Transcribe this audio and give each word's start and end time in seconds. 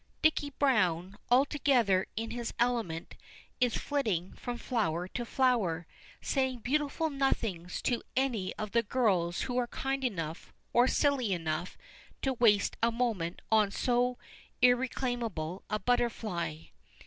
Dicky 0.23 0.49
Browne, 0.57 1.15
altogether 1.29 2.07
in 2.15 2.31
his 2.31 2.55
element, 2.57 3.13
is 3.59 3.77
flitting 3.77 4.33
from 4.33 4.57
flower 4.57 5.07
to 5.09 5.23
flower, 5.25 5.85
saying 6.21 6.61
beautiful 6.61 7.11
nothings 7.11 7.83
to 7.83 8.01
any 8.15 8.51
of 8.55 8.71
the 8.71 8.81
girls 8.81 9.41
who 9.41 9.57
are 9.57 9.67
kind 9.67 10.03
enough 10.03 10.51
or 10.73 10.87
silly 10.87 11.33
enough 11.33 11.77
to 12.23 12.33
waste 12.33 12.77
a 12.81 12.91
moment 12.91 13.43
on 13.51 13.69
so 13.69 14.17
irreclaimable 14.59 15.61
a 15.69 15.77
butterfly. 15.77 16.57